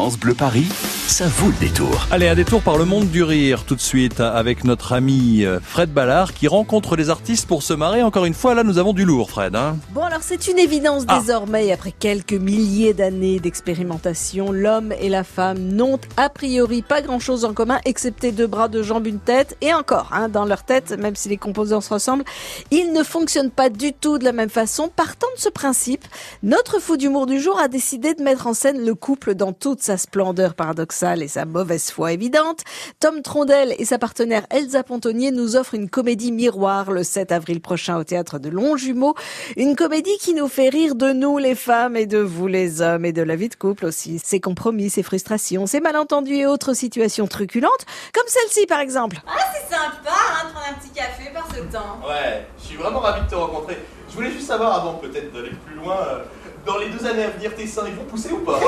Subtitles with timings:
[0.00, 0.66] France Bleu Paris,
[1.08, 2.06] ça vaut le détour.
[2.10, 5.60] Allez, un détour par le monde du rire tout de suite avec notre ami euh,
[5.60, 8.02] Fred Ballard qui rencontre les artistes pour se marrer.
[8.02, 9.54] Encore une fois, là, nous avons du lourd, Fred.
[9.54, 11.18] Hein bon, alors c'est une évidence ah.
[11.18, 17.44] désormais, après quelques milliers d'années d'expérimentation, l'homme et la femme n'ont a priori pas grand-chose
[17.44, 19.58] en commun, excepté deux bras, deux jambes, une tête.
[19.60, 22.24] Et encore, hein, dans leur tête, même si les composants se ressemblent,
[22.70, 24.88] ils ne fonctionnent pas du tout de la même façon.
[24.96, 26.06] Partant de ce principe,
[26.42, 29.82] notre fou d'humour du jour a décidé de mettre en scène le couple dans toute
[29.82, 32.60] sa splendeur paradoxale et sa mauvaise foi évidente,
[32.98, 37.60] Tom Trondel et sa partenaire Elsa Pontonnier nous offrent une comédie miroir le 7 avril
[37.60, 39.14] prochain au théâtre de Longjumeau.
[39.56, 43.04] Une comédie qui nous fait rire de nous les femmes et de vous les hommes
[43.04, 44.20] et de la vie de couple aussi.
[44.22, 49.20] Ses compromis, ses frustrations, ses malentendus et autres situations truculentes, comme celle-ci par exemple.
[49.26, 52.00] Ah c'est sympa hein, de prendre un petit café par ce temps.
[52.06, 53.78] Ouais, je suis vraiment ravi de te rencontrer.
[54.08, 55.96] Je voulais juste savoir avant peut-être d'aller plus loin.
[56.08, 56.24] Euh,
[56.66, 58.58] dans les deux années à venir, tes seins, ils vont pousser ou pas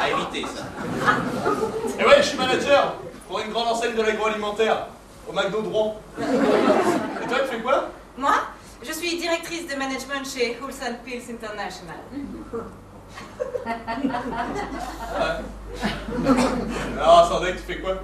[0.00, 0.64] À éviter, ça.
[1.98, 2.96] Et ouais, je suis manager
[3.28, 4.02] pour une grande enseigne de
[5.28, 5.96] au McDo Drouan.
[6.18, 8.32] Et toi, tu fais quoi Moi
[8.82, 11.96] Je suis directrice de management chez Wholesale Pills International.
[17.00, 18.02] Alors, Sandek, tu fais quoi?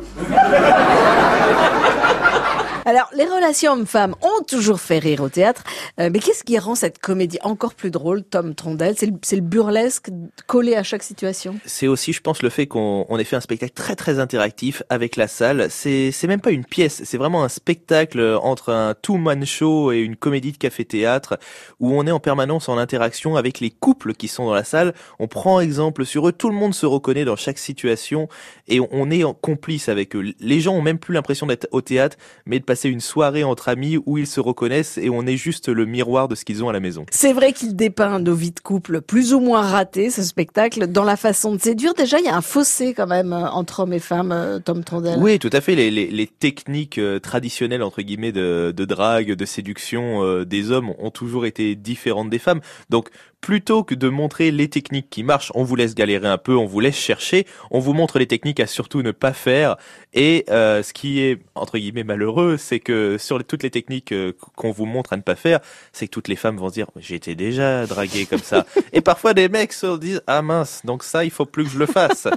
[2.85, 5.63] Alors, les relations hommes-femmes ont toujours fait rire au théâtre,
[6.01, 9.41] euh, mais qu'est-ce qui rend cette comédie encore plus drôle, Tom Trondel C'est le, le,
[9.41, 10.11] burlesque
[10.49, 11.55] collé à chaque situation?
[11.65, 15.15] C'est aussi, je pense, le fait qu'on ait fait un spectacle très très interactif avec
[15.15, 15.69] la salle.
[15.71, 20.17] C'est même pas une pièce, c'est vraiment un spectacle entre un two-man show et une
[20.17, 21.39] comédie de café-théâtre
[21.79, 24.93] où on est en permanence en interaction avec les couples qui sont dans la salle.
[25.21, 28.29] On prend exemple sur eux, tout le monde se reconnaît dans chaque situation
[28.69, 30.35] et on est en complice avec eux.
[30.41, 33.69] Les gens ont même plus l'impression d'être au théâtre, mais de passer une soirée entre
[33.69, 36.69] amis où ils se reconnaissent et on est juste le miroir de ce qu'ils ont
[36.69, 37.07] à la maison.
[37.11, 41.05] C'est vrai qu'il dépeint nos vies de couple plus ou moins ratées, ce spectacle, dans
[41.05, 41.95] la façon de séduire.
[41.95, 44.85] Déjà, il y a un fossé quand même euh, entre hommes et femmes, euh, Tom
[44.85, 45.19] Trondel.
[45.19, 45.75] Oui, tout à fait.
[45.75, 50.93] Les, les, les techniques euh, traditionnelles, entre guillemets, de, de drague, de séduction des hommes
[50.99, 52.61] ont toujours été différentes des femmes.
[52.91, 53.09] Donc,
[53.43, 56.65] plutôt que de montrer les techniques qui marchent, on vous laisse galérer un peu, on
[56.65, 59.77] vous laisse chercher, on vous montre les techniques à surtout ne pas faire.
[60.15, 64.33] Et euh, ce qui est entre guillemets malheureux, c'est que sur toutes les techniques euh,
[64.55, 65.59] qu'on vous montre à ne pas faire,
[65.93, 68.65] c'est que toutes les femmes vont se dire j'étais déjà draguée comme ça.
[68.93, 71.79] Et parfois des mecs se disent ah mince, donc ça il faut plus que je
[71.79, 72.29] le fasse.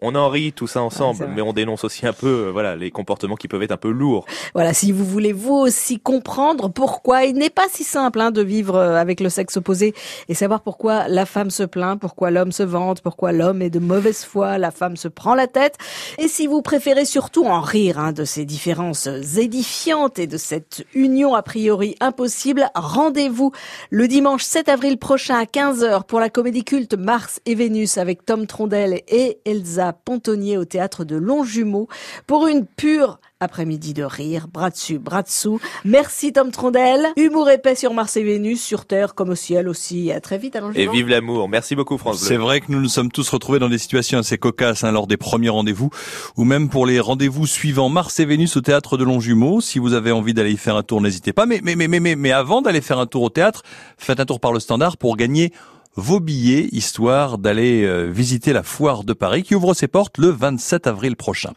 [0.00, 2.92] On en rit tout ça ensemble, mais on dénonce aussi un peu euh, voilà les
[2.92, 4.24] comportements qui peuvent être un peu lourds.
[4.54, 8.42] Voilà, si vous voulez vous aussi comprendre pourquoi il n'est pas si simple hein, de
[8.42, 9.94] vivre avec le sexe opposé
[10.28, 13.78] et savoir pourquoi la femme se plaint, pourquoi l'homme se vante, pourquoi l'homme est de
[13.78, 15.76] mauvaise foi, la femme se prend la tête.
[16.18, 19.06] Et si vous préférez surtout en rire hein, de ces différences
[19.38, 23.52] édifiantes et de cette union a priori impossible, rendez-vous
[23.88, 28.26] le dimanche 7 avril prochain à 15h pour la comédie culte Mars et Vénus avec
[28.26, 31.88] Tom Trondel et Elsa Pontonnier au théâtre de Longjumeau
[32.26, 35.60] pour une pure après-midi de rire, bras dessus, bras dessous.
[35.84, 37.08] Merci Tom Trondel.
[37.16, 40.12] Humour épais sur Mars et Vénus, sur Terre comme au ciel aussi.
[40.12, 40.56] À très vite.
[40.74, 41.48] Et vive l'amour.
[41.48, 44.38] Merci beaucoup France C'est vrai que nous nous sommes tous retrouvés dans des situations assez
[44.38, 45.90] cocasses hein, lors des premiers rendez-vous
[46.36, 49.60] ou même pour les rendez-vous suivants Mars et Vénus au théâtre de Longjumeau.
[49.60, 51.46] Si vous avez envie d'aller y faire un tour, n'hésitez pas.
[51.46, 53.62] Mais, mais, mais, mais, mais avant d'aller faire un tour au théâtre,
[53.98, 55.52] faites un tour par le standard pour gagner
[55.96, 60.28] vos billets, histoire d'aller euh, visiter la foire de Paris qui ouvre ses portes le
[60.28, 61.52] 27 avril prochain.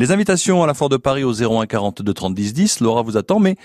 [0.00, 3.18] Les invitations à la Foire de Paris au 01 42 30 10 10, Laura vous
[3.18, 3.56] attend, mais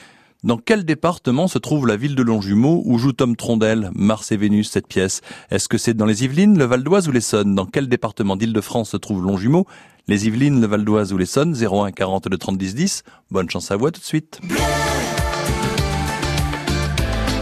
[0.43, 4.35] dans quel département se trouve la ville de Longjumeau où joue Tom Trondel, Mars et
[4.35, 5.21] Vénus, cette pièce?
[5.49, 7.55] Est-ce que c'est dans les Yvelines, le Val d'Oise ou l'Essonne?
[7.55, 9.65] Dans quel département d'Île-de-France se trouve Longjumeau?
[10.09, 13.03] Les Yvelines, le Val d'Oise ou l'Essonne 01 42 30 10 10.
[13.31, 14.41] Bonne chance à vous tout de suite.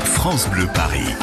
[0.04, 1.16] France Bleu Paris.